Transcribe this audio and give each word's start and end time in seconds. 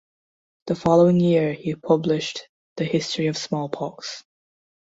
The 0.65 0.73
following 0.73 1.19
year 1.19 1.53
he 1.53 1.75
published 1.75 2.49
"The 2.77 2.85
history 2.85 3.27
of 3.27 3.37
smallpox". 3.37 4.23